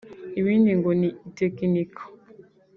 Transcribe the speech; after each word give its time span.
ibindi 0.39 0.71
ngo 0.77 0.91
ni 0.99 1.09
itekinika 1.27 2.01